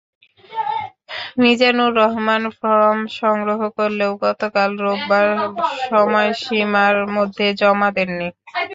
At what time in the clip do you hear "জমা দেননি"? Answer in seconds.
7.59-8.27